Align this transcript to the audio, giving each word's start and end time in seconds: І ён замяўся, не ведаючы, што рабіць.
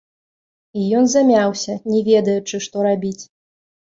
І 0.83 0.85
ён 0.99 1.05
замяўся, 1.11 1.75
не 1.91 1.99
ведаючы, 2.07 2.55
што 2.67 2.87
рабіць. 2.87 3.23